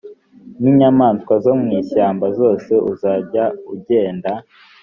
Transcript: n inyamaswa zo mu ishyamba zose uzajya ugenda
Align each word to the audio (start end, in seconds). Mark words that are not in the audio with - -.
n 0.61 0.63
inyamaswa 0.71 1.33
zo 1.43 1.53
mu 1.59 1.69
ishyamba 1.81 2.25
zose 2.39 2.71
uzajya 2.91 3.43
ugenda 3.73 4.31